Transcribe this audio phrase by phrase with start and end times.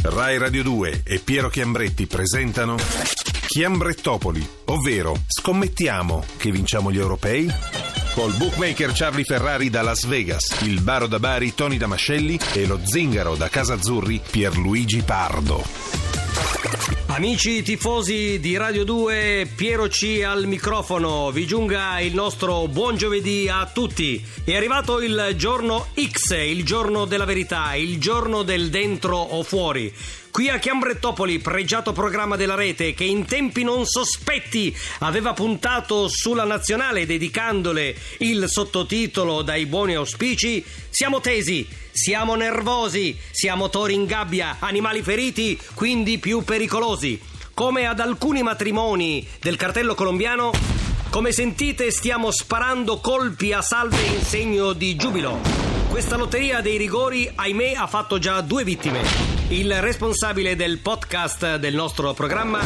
[0.00, 2.76] Rai Radio 2 e Piero Chiambretti presentano
[3.46, 7.52] Chiambrettopoli, ovvero scommettiamo che vinciamo gli europei?
[8.14, 12.78] Col bookmaker Charlie Ferrari da Las Vegas, il baro da Bari Tony Damascelli e lo
[12.84, 15.97] zingaro da Casa Azzurri Pierluigi Pardo.
[17.18, 23.48] Amici tifosi di Radio 2, Piero C al microfono, vi giunga il nostro buon giovedì
[23.48, 24.24] a tutti.
[24.44, 29.92] È arrivato il giorno X, il giorno della verità, il giorno del dentro o fuori.
[30.30, 36.44] Qui a Chiambrettopoli, pregiato programma della rete che in tempi non sospetti aveva puntato sulla
[36.44, 41.66] nazionale dedicandole il sottotitolo dai buoni auspici, siamo tesi,
[41.98, 47.20] siamo nervosi, siamo tori in gabbia, animali feriti, quindi più pericolosi.
[47.52, 50.52] Come ad alcuni matrimoni del cartello colombiano,
[51.10, 55.40] come sentite stiamo sparando colpi a salve in segno di giubilo.
[55.88, 59.00] Questa lotteria dei rigori, ahimè, ha fatto già due vittime.
[59.48, 62.60] Il responsabile del podcast del nostro programma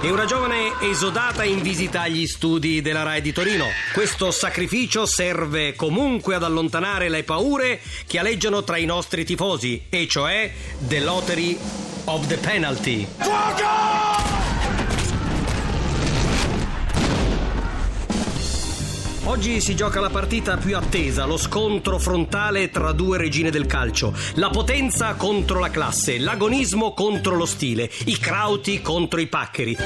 [0.00, 3.66] è una giovane esodata in visita agli studi della RAI di Torino.
[3.92, 10.06] Questo sacrificio serve comunque ad allontanare le paure che aleggiano tra i nostri tifosi, e
[10.06, 11.58] cioè The Lottery
[12.04, 13.06] of the Penalty.
[13.18, 14.47] Fuoco!
[19.28, 24.14] Oggi si gioca la partita più attesa, lo scontro frontale tra due regine del calcio.
[24.36, 29.76] La potenza contro la classe, l'agonismo contro lo stile, i crauti contro i paccheri.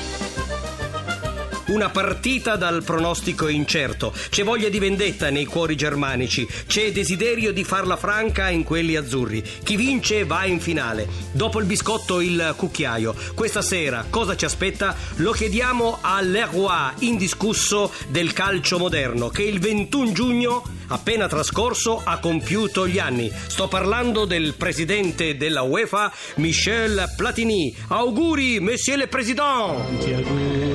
[1.73, 4.13] Una partita dal pronostico incerto.
[4.29, 6.47] C'è voglia di vendetta nei cuori germanici.
[6.67, 9.43] C'è desiderio di farla franca in quelli azzurri.
[9.63, 11.09] Chi vince va in finale.
[11.33, 13.15] Dopo il biscotto il cucchiaio.
[13.35, 14.95] Questa sera cosa ci aspetta?
[15.17, 22.87] Lo chiediamo all'Eroi indiscusso del calcio moderno che il 21 giugno appena trascorso ha compiuto
[22.87, 23.33] gli anni.
[23.47, 27.75] Sto parlando del presidente della UEFA, Michel Platini.
[27.89, 30.72] Auguri, monsieur le président!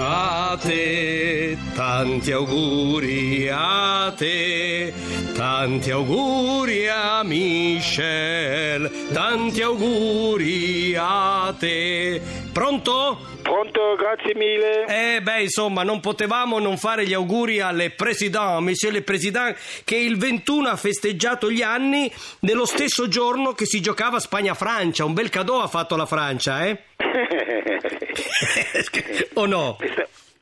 [0.00, 4.92] A te, tanti auguri a te,
[5.34, 12.22] tanti auguri a Michel, tanti auguri a te.
[12.52, 13.18] Pronto?
[13.42, 14.84] Pronto, grazie mille.
[14.86, 19.96] Eh beh, insomma, non potevamo non fare gli auguri alle President, Monsieur le Président, che
[19.96, 25.04] il 21 ha festeggiato gli anni nello stesso giorno che si giocava Spagna-Francia.
[25.04, 26.82] Un bel cadeau ha fatto la Francia, eh?
[29.34, 29.78] o no?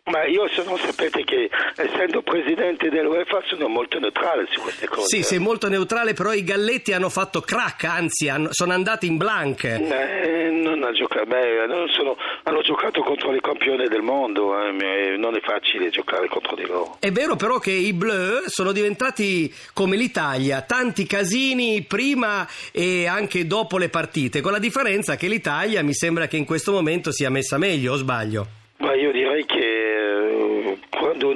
[0.08, 5.08] Ma io sono, sapete che essendo presidente dell'UEFA sono molto neutrale su queste cose.
[5.08, 9.16] Sì, sei molto neutrale, però i Galletti hanno fatto crack, anzi hanno, sono andati in
[9.16, 9.64] blank.
[9.64, 15.16] Eh, non ha giocato, beh, non sono, hanno giocato contro i campioni del mondo, eh,
[15.16, 16.98] non è facile giocare contro di loro.
[17.00, 23.44] È vero però che i Bleu sono diventati come l'Italia, tanti casini prima e anche
[23.48, 27.28] dopo le partite, con la differenza che l'Italia mi sembra che in questo momento sia
[27.28, 28.46] messa meglio, o sbaglio?
[28.78, 29.95] Ma io direi che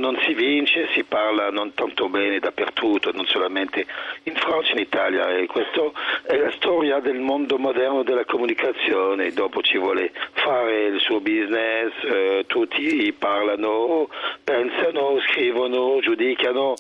[0.00, 3.86] non si vince si parla non tanto bene dappertutto, non solamente
[4.24, 5.28] in Francia in Italia.
[5.36, 5.82] E questa
[6.22, 9.32] è la storia del mondo moderno della comunicazione.
[9.32, 14.08] Dopo ci vuole fare il suo business, eh, tutti parlano,
[14.42, 16.74] pensano, scrivono, giudicano,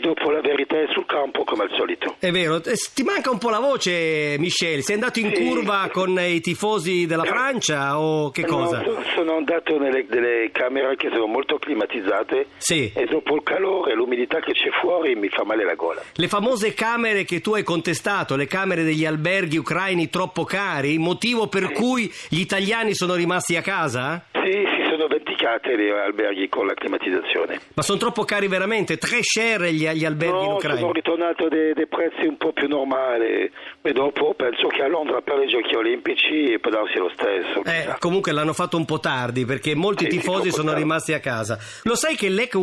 [0.00, 2.16] dopo la verità è sul campo come al solito.
[2.18, 4.82] È vero, eh, ti manca un po' la voce, Michel.
[4.82, 5.44] Sei andato in Sì.
[5.44, 8.80] curva con i tifosi della Francia o che cosa?
[8.82, 12.92] No, sono andato nelle delle camere che sono molto climatizzate Sì.
[12.94, 16.02] e dopo il calore e l'umidità che c'è fuori mi fa male la gola.
[16.14, 21.46] Le famose camere che tu hai contestato, le camere degli alberghi ucraini troppo cari, motivo
[21.48, 24.24] per cui gli italiani sono rimasti a casa?
[24.32, 27.60] Sì, si sono vendicate le alberghi con la climatizzazione.
[27.74, 28.96] Ma sono troppo cari veramente?
[28.96, 30.78] Tre share gli, gli alberghi in No, Ucraina?
[30.80, 33.50] sono ritornato dei, dei prezzi un po' più normali
[33.82, 37.62] e dopo penso che a Londra per i giochi olimpici può darsi lo stesso.
[37.64, 40.80] Eh, comunque l'hanno fatto un po' tardi perché molti Sì, tifosi sono tardi.
[40.82, 41.58] rimasti a casa.
[41.82, 42.54] Lo sai che Lech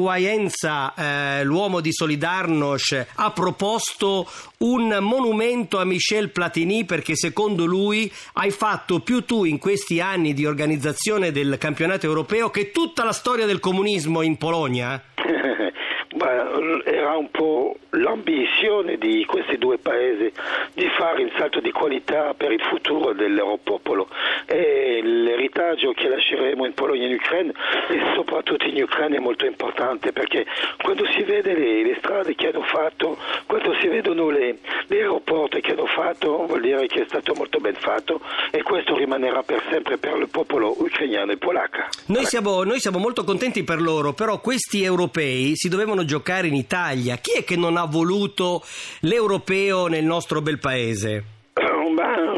[0.97, 4.25] eh, l'uomo di Solidarnosc, ha proposto
[4.61, 10.33] un monumento a Michel Platini perché secondo lui hai fatto più tu in questi anni
[10.33, 15.01] di organizzazione del campionato europeo che tutta la storia del comunismo in Polonia?
[16.21, 20.31] Beh, era un po' l'ambizione di questi due paesi
[20.75, 24.07] di fare il salto di qualità per il futuro del loro popolo
[24.45, 27.51] e l'eritaggio che lasceremo in Polonia e in Ucraina
[27.89, 30.45] e soprattutto in Ucraina è molto importante perché
[30.83, 35.59] quando si vede le, le strade che hanno fatto, quando si vedono le, gli aeroporti
[35.61, 38.21] che hanno fatto, vuol dire che è stato molto ben fatto
[38.51, 41.79] e questo rimanerà per sempre per il popolo ucrainiano e polacco.
[42.07, 46.55] Noi siamo, noi siamo molto contenti per loro, però questi europei si dovevano giocare in
[46.55, 47.15] Italia.
[47.15, 48.61] Chi è che non ha voluto
[49.01, 51.23] l'europeo nel nostro bel paese?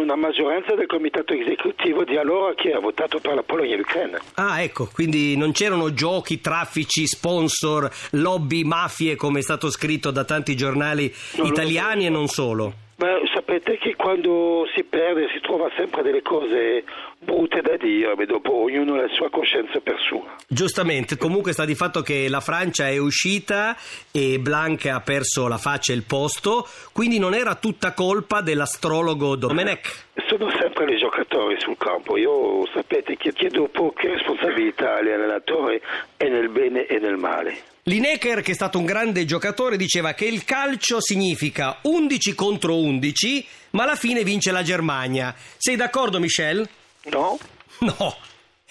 [0.04, 4.20] Una maggioranza del comitato esecutivo di allora che ha votato per la Polonia e l'Ucraina.
[4.36, 10.24] Ah, ecco, quindi non c'erano giochi, traffici, sponsor, lobby, mafie, come è stato scritto da
[10.24, 12.83] tanti giornali Non italiani e non solo.
[13.04, 16.86] Ma sapete che quando si perde si trova sempre delle cose
[17.20, 20.38] brutte da dire, ma dopo ognuno ha la sua coscienza per sua.
[20.48, 23.76] Giustamente, comunque sta di fatto che la Francia è uscita
[24.10, 29.36] e Blanca ha perso la faccia e il posto, quindi non era tutta colpa dell'astrologo
[29.36, 30.06] Domenech.
[30.28, 32.16] Sono sempre i giocatori sul campo.
[32.16, 35.82] Io sapete che chiedo poche responsabilità all'allenatore
[36.16, 37.72] e nel bene e nel male.
[37.86, 43.46] Lineker, che è stato un grande giocatore, diceva che il calcio significa 11 contro 11,
[43.72, 45.36] ma alla fine vince la Germania.
[45.58, 46.68] Sei d'accordo, Michel?
[47.12, 47.38] No?
[47.80, 48.16] No.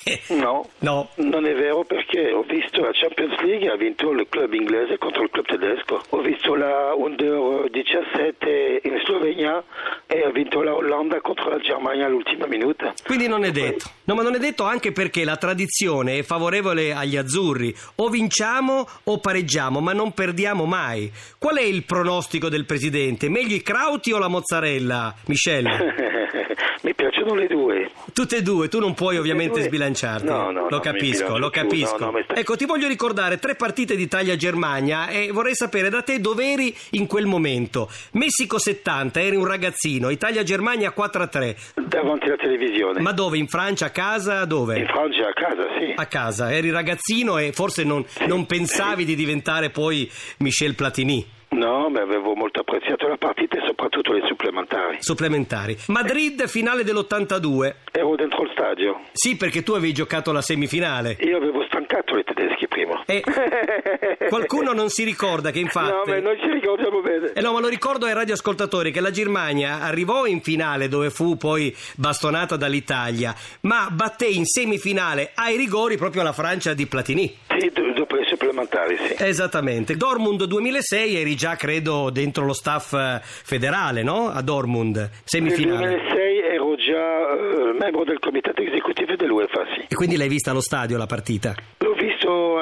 [0.42, 0.68] No.
[0.80, 1.08] No.
[1.16, 5.22] Non è vero perché ho visto la Champions League, ha vinto il club inglese contro
[5.22, 6.02] il club tedesco.
[6.10, 9.62] Ho visto la Under 17 in Slovenia
[10.06, 12.92] e ha vinto la Olanda contro la Germania all'ultima minuta.
[13.04, 13.90] Quindi non è detto.
[14.04, 17.74] No, ma non è detto anche perché la tradizione è favorevole agli azzurri.
[17.96, 21.10] O vinciamo o pareggiamo, ma non perdiamo mai.
[21.38, 23.28] Qual è il pronostico del presidente?
[23.28, 25.66] Meglio i crauti o la mozzarella, Michel?
[26.82, 27.90] Mi piacciono le due.
[28.12, 29.68] Tutte e due, tu non puoi ovviamente due?
[29.94, 30.26] Sbilanciarti.
[30.26, 31.62] No, no, lo capisco, lo più.
[31.62, 31.96] capisco.
[32.24, 36.74] Sta- Ecco, ti voglio ricordare tre partite d'Italia-Germania e vorrei sapere da te dove eri
[36.90, 37.90] in quel momento.
[38.12, 41.56] Messico 70, eri un ragazzino, Italia-Germania 4-3.
[41.86, 43.00] Davanti alla televisione.
[43.00, 43.38] Ma dove?
[43.38, 44.44] In Francia, a casa?
[44.44, 44.78] Dove?
[44.78, 45.92] In Francia a casa, sì.
[45.94, 51.40] A casa, eri ragazzino e forse non, non pensavi di diventare poi Michel Platini.
[51.62, 54.96] No, ma avevo molto apprezzato la partita e soprattutto le supplementari.
[54.98, 55.78] Supplementari.
[55.86, 57.74] Madrid, finale dell'82.
[57.92, 59.02] Ero dentro il stadio.
[59.12, 61.16] Sì, perché tu avevi giocato la semifinale.
[61.20, 63.04] Io avevo stancato i tedeschi prima.
[63.06, 63.22] E
[64.28, 66.10] qualcuno non si ricorda che infatti...
[66.10, 67.30] No, ma noi ci ricordiamo bene.
[67.32, 71.36] Eh no, ma lo ricordo ai radioascoltatori che la Germania arrivò in finale dove fu
[71.36, 77.32] poi bastonata dall'Italia, ma batté in semifinale ai rigori proprio la Francia di Platini.
[77.56, 78.01] Sì, do- le
[78.32, 79.14] supplementari, sì.
[79.18, 79.96] Esattamente.
[79.96, 84.28] Dortmund 2006 eri già, credo, dentro lo staff eh, federale, no?
[84.28, 85.86] A Dortmund, Nel semifinale.
[85.86, 89.86] 2006 ero già eh, membro del comitato esecutivo dell'UEFA, sì.
[89.88, 91.54] E quindi l'hai vista allo stadio la partita?
[91.78, 91.91] L'ho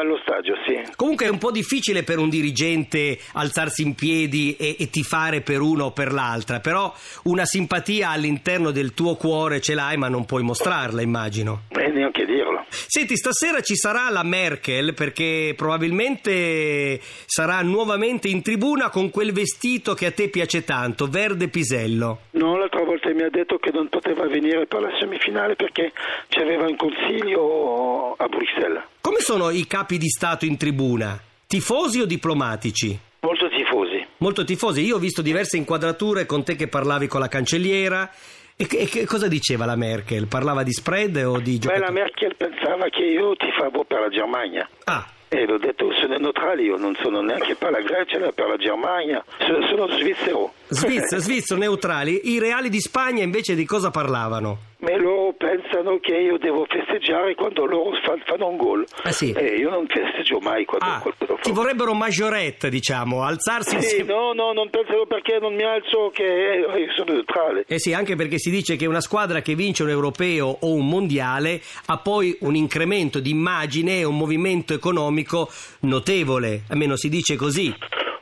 [0.00, 0.80] allo stadio, sì.
[0.96, 5.60] Comunque è un po' difficile per un dirigente alzarsi in piedi e, e tifare per
[5.60, 6.92] uno o per l'altra, però
[7.24, 11.62] una simpatia all'interno del tuo cuore ce l'hai ma non puoi mostrarla, immagino.
[11.68, 12.64] E neanche dirlo.
[12.70, 19.94] Senti, stasera ci sarà la Merkel perché probabilmente sarà nuovamente in tribuna con quel vestito
[19.94, 22.20] che a te piace tanto, verde pisello.
[22.32, 25.92] No, l'altra volta mi ha detto che non poteva venire per la semifinale perché
[26.28, 28.82] c'aveva un consiglio a Bruxelles.
[29.10, 31.20] Come sono i capi di Stato in tribuna?
[31.44, 32.96] Tifosi o diplomatici?
[33.22, 34.06] Molto tifosi.
[34.18, 34.82] Molto tifosi.
[34.84, 38.08] Io ho visto diverse inquadrature con te che parlavi con la cancelliera.
[38.54, 40.28] E che, e che cosa diceva la Merkel?
[40.28, 41.84] Parlava di spread o di Beh, giocatori?
[41.86, 44.68] la Merkel pensava che io tifavo per la Germania.
[44.84, 48.46] Ah, E l'ho detto, sono neutrale, io non sono neanche per la Grecia né per
[48.46, 50.52] la Germania, sono, sono svizzero.
[50.68, 52.30] Svizzero, svizzero neutrali.
[52.32, 54.58] I reali di Spagna invece di cosa parlavano?
[54.78, 55.19] Ma loro
[55.50, 58.84] pensano che io devo festeggiare quando loro fa- fanno un gol.
[59.04, 59.32] Ah, sì.
[59.32, 63.76] E io non festeggio mai quando Ah, qualcuno fa ti vorrebbero maggiorette, diciamo, alzarsi Sì,
[63.76, 64.12] insieme.
[64.12, 67.64] no, no, non pensano perché non mi alzo che eh, io sono neutrale.
[67.66, 70.86] Eh sì, anche perché si dice che una squadra che vince un europeo o un
[70.86, 75.48] mondiale ha poi un incremento di immagine e un movimento economico
[75.80, 77.74] notevole, almeno si dice così.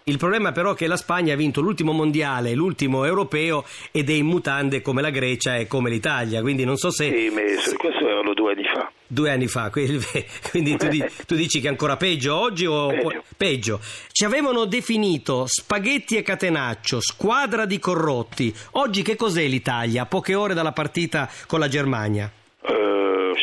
[0.09, 4.15] Il problema però è che la Spagna ha vinto l'ultimo mondiale l'ultimo europeo ed è
[4.15, 7.77] in mutande come la Grecia e come l'Italia, quindi non so se Sì, ma se-
[7.77, 8.91] questo erano due anni fa.
[9.07, 9.71] due anni fa,
[10.50, 13.23] quindi tu, di- tu dici che è ancora peggio oggi o Peggio.
[13.37, 13.81] peggio?
[14.11, 18.55] Ci avevano definito spaghetti e catenaccio, squadra di corrotti.
[18.73, 20.03] Oggi che cos'è l'Italia?
[20.03, 22.33] A poche ore dalla partita con la Germania.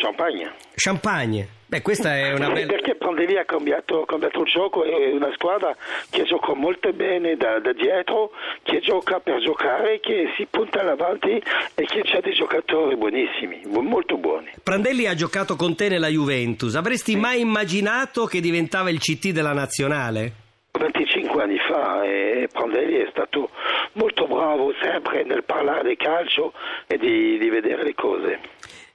[0.06, 0.54] Champagne.
[0.76, 1.48] Champagne.
[1.66, 2.68] Beh, questa è una Sì, bella...
[2.68, 5.76] Perché Prandelli ha cambiato, ha cambiato il gioco, è una squadra
[6.12, 8.30] che gioca molto bene da, da dietro,
[8.62, 13.82] che gioca per giocare, che si punta avanti e che ha dei giocatori buonissimi, bu-
[13.82, 14.52] molto buoni.
[14.62, 16.76] Prandelli ha giocato con te nella Juventus.
[16.76, 20.44] Avresti mai immaginato che diventava il CT della nazionale?
[20.78, 23.50] 25 anni fa e Prandelli è stato
[23.94, 26.54] molto bravo sempre nel parlare di calcio
[26.88, 28.40] e di, di vedere le cose.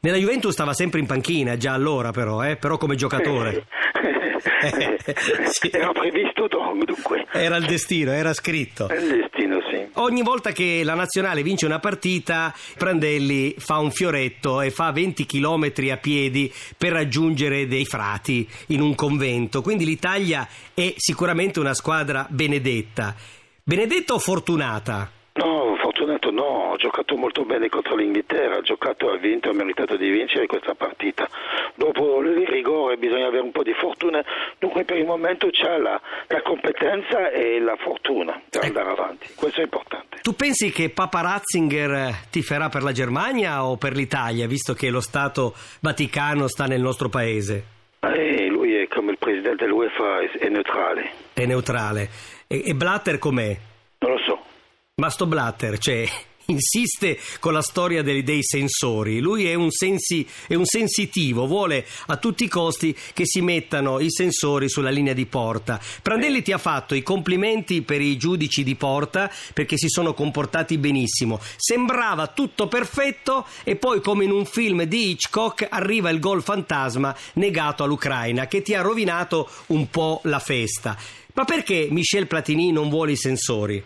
[0.01, 2.57] Nella Juventus stava sempre in panchina, già allora però, eh?
[2.57, 3.67] però come giocatore.
[4.41, 5.71] Sì.
[5.71, 6.49] Era previsto
[7.01, 7.27] dunque.
[7.33, 8.89] Era il destino, era scritto.
[8.89, 9.90] È il destino, sì.
[10.01, 15.27] Ogni volta che la nazionale vince una partita, Prandelli fa un fioretto e fa 20
[15.27, 19.61] km a piedi per raggiungere dei frati in un convento.
[19.61, 23.15] Quindi l'Italia è sicuramente una squadra benedetta.
[23.63, 25.11] Benedetta o fortunata?
[25.35, 29.97] No, fortunato no, ho giocato molto bene contro l'Inghilterra, ha giocato, ha vinto, ha meritato
[29.97, 31.29] di vincere questa partita.
[31.75, 34.23] Dopo il rigore bisogna avere un po' di fortuna,
[34.59, 39.61] dunque per il momento c'ha la, la competenza e la fortuna per andare avanti, questo
[39.61, 40.19] è importante.
[40.23, 45.01] Tu pensi che Papa Ratzinger tiferà per la Germania o per l'Italia, visto che lo
[45.01, 47.65] Stato Vaticano sta nel nostro paese?
[48.01, 51.11] Eh, lui è come il presidente dell'UEFA, è, è neutrale.
[51.33, 52.09] È neutrale.
[52.47, 53.57] E, e Blatter com'è?
[53.99, 54.41] Non lo so.
[54.97, 56.05] Ma sto Blatter, cioè,
[56.51, 59.21] insiste con la storia dei, dei sensori.
[59.21, 64.01] Lui è un, sensi, è un, sensitivo, vuole a tutti i costi che si mettano
[64.01, 65.81] i sensori sulla linea di porta.
[66.03, 70.79] Prandelli ti ha fatto i complimenti per i giudici di porta perché si sono comportati
[70.79, 71.41] benissimo.
[71.57, 77.17] Sembrava tutto perfetto e poi, come in un film di Hitchcock, arriva il gol fantasma
[77.35, 80.97] negato all'Ucraina che ti ha rovinato un po' la festa.
[81.35, 83.83] Ma perché Michel Platini non vuole i sensori?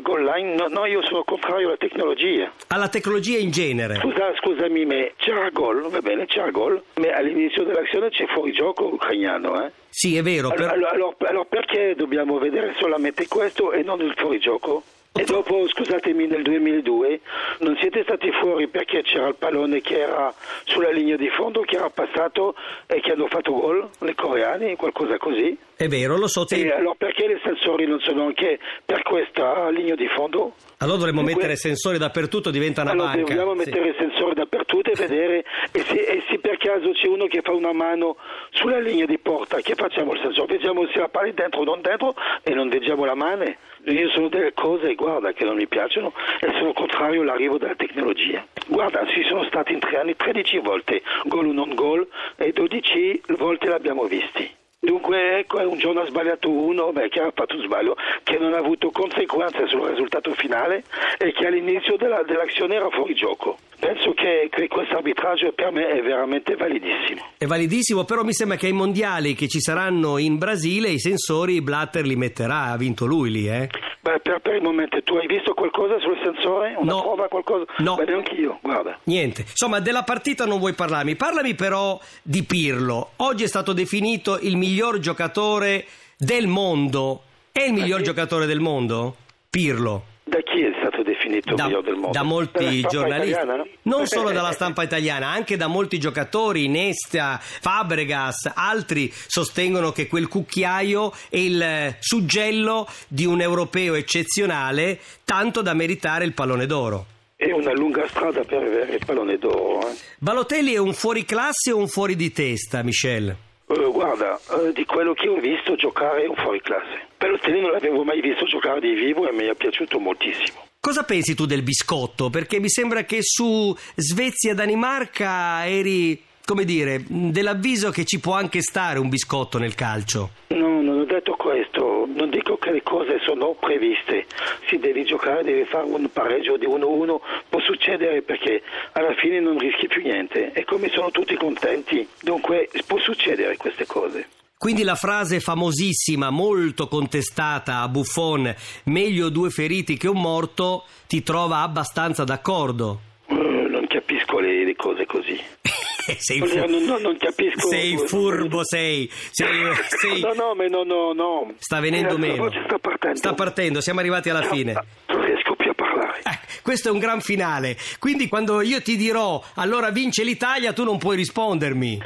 [0.00, 0.54] Le goal line?
[0.54, 2.50] No, no, io sono contrario alla tecnologia.
[2.68, 3.96] Alla tecnologia in genere.
[3.96, 8.86] Scusa, scusami, ma c'era gol, va bene, c'era gol, ma all'inizio dell'azione c'è fuori gioco
[8.86, 9.70] ucrainiano, eh?
[9.90, 10.48] Sì, è vero.
[10.48, 14.82] Allora, allora, allora perché dobbiamo vedere solamente questo e non il fuorigioco?
[15.12, 17.20] E dopo, scusatemi, nel 2002
[17.58, 20.32] non siete stati fuori perché c'era il pallone che era
[20.64, 22.54] sulla linea di fondo, che era passato
[22.86, 25.58] e che hanno fatto gol, le coreani, qualcosa così?
[25.80, 26.44] È vero, lo so.
[26.44, 26.60] Ti...
[26.60, 30.52] E allora perché i sensori non sono anche per questa linea di fondo?
[30.76, 33.34] Allora dovremmo mettere sensori dappertutto, diventa una allora banca.
[33.34, 33.70] Dobbiamo sì.
[33.70, 37.52] mettere sensori dappertutto e vedere e se, e se, per caso c'è uno che fa
[37.52, 38.18] una mano
[38.50, 40.52] sulla linea di porta, che facciamo il sensore?
[40.52, 43.44] Vediamo se la palla è dentro o non dentro e non vediamo la mano.
[43.84, 48.46] Io sono delle cose, guarda, che non mi piacciono e sono contrario all'arrivo della tecnologia.
[48.66, 52.06] Guarda, ci sono stati in tre anni 13 volte gol o non gol
[52.36, 54.58] e 12 volte l'abbiamo visti.
[54.82, 58.54] Dunque, ecco, un giorno ha sbagliato uno, beh, che ha fatto un sbaglio che non
[58.54, 60.84] ha avuto conseguenze sul risultato finale
[61.18, 63.58] e che all'inizio della, dell'azione era fuori gioco.
[63.80, 67.24] Penso che, che questo arbitraggio per me è veramente validissimo.
[67.38, 71.62] È validissimo, però mi sembra che ai mondiali che ci saranno in Brasile i sensori
[71.62, 73.70] Blatter li metterà, ha vinto lui lì, eh?
[74.02, 76.74] Beh, per, per il momento tu hai visto qualcosa sul sensore?
[76.76, 77.00] Una no.
[77.00, 77.64] prova, qualcosa?
[77.78, 77.94] No.
[77.94, 78.98] Beh, neanche io, guarda.
[79.04, 79.42] Niente.
[79.42, 81.16] Insomma, della partita non vuoi parlarmi.
[81.16, 83.12] Parlami però di Pirlo.
[83.16, 85.86] Oggi è stato definito il miglior giocatore
[86.18, 87.22] del mondo.
[87.50, 89.16] È il miglior giocatore del mondo?
[89.48, 90.04] Pirlo.
[90.24, 92.10] Da chi è stato definito da, il miglior del mondo?
[92.10, 93.30] Da molti giornalisti.
[93.30, 93.66] Italiana, no?
[93.82, 100.28] Non solo dalla stampa italiana, anche da molti giocatori, Nesta, Fabregas, altri sostengono che quel
[100.28, 107.06] cucchiaio è il suggello di un europeo eccezionale, tanto da meritare il pallone d'oro.
[107.36, 109.88] È una lunga strada per avere il pallone d'oro.
[109.88, 109.94] Eh?
[110.18, 113.34] Balotelli è un fuori classe o un fuori di testa, Michel?
[113.64, 117.06] Uh, guarda, uh, di quello che ho visto giocare è un fuori classe.
[117.16, 120.69] Balotelli non l'avevo mai visto giocare di vivo e mi è piaciuto moltissimo.
[120.82, 122.30] Cosa pensi tu del biscotto?
[122.30, 128.98] Perché mi sembra che su Svezia-Danimarca eri, come dire, dell'avviso che ci può anche stare
[128.98, 130.30] un biscotto nel calcio.
[130.48, 134.24] No, non ho detto questo, non dico che le cose sono previste,
[134.70, 137.20] si deve giocare, deve fare un pareggio di 1-1,
[137.50, 142.70] può succedere perché alla fine non rischi più niente e come sono tutti contenti, dunque
[142.86, 144.26] può succedere queste cose.
[144.60, 151.22] Quindi la frase famosissima, molto contestata a Buffon, meglio due feriti che un morto, ti
[151.22, 153.00] trova abbastanza d'accordo?
[153.28, 155.40] Uh, non capisco le, le cose così.
[156.18, 157.68] sei, fu- non, non, non, capisco.
[157.68, 159.10] sei furbo, sei.
[159.30, 159.48] sei,
[159.98, 160.20] sei...
[160.20, 161.54] No, no, no, no, no.
[161.56, 162.50] Sta venendo meno.
[162.50, 163.16] sta partendo.
[163.16, 164.74] Sta partendo, siamo arrivati alla fine.
[165.06, 166.18] Non riesco più a parlare.
[166.18, 167.78] Eh, questo è un gran finale.
[167.98, 171.98] Quindi quando io ti dirò allora vince l'Italia, tu non puoi rispondermi.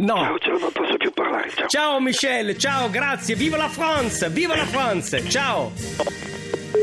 [0.00, 0.14] No.
[0.16, 1.09] Ciao, ciao, non posso più
[1.54, 1.68] Ciao.
[1.68, 3.34] Ciao Michel, ciao, grazie.
[3.34, 5.28] Viva la France, viva la France.
[5.28, 5.72] Ciao.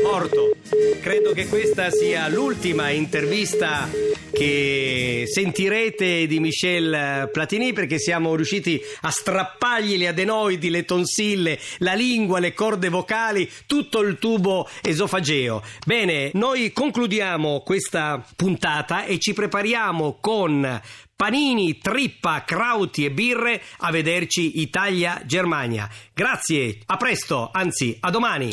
[0.02, 0.56] Morto.
[1.00, 3.88] Credo che questa sia l'ultima intervista
[4.30, 11.94] che sentirete di Michel Platini perché siamo riusciti a strappargli le adenoidi, le tonsille, la
[11.94, 15.62] lingua, le corde vocali, tutto il tubo esofageo.
[15.86, 20.80] Bene, noi concludiamo questa puntata e ci prepariamo con
[21.16, 25.88] panini, trippa, crauti e birre a vederci Italia-Germania.
[26.14, 28.50] Grazie, a presto, anzi a domani.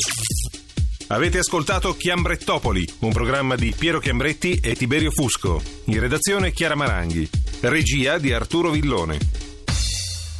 [1.07, 5.61] Avete ascoltato Chiambrettopoli, un programma di Piero Chiambretti e Tiberio Fusco.
[5.85, 7.29] In redazione Chiara Maranghi.
[7.61, 9.19] Regia di Arturo Villone.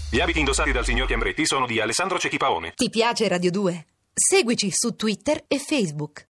[0.09, 2.73] Gli abiti indossati dal signor Chiambretti sono di Alessandro Cecchipaone.
[2.75, 3.85] Ti piace Radio 2?
[4.11, 6.23] Seguici su Twitter e Facebook.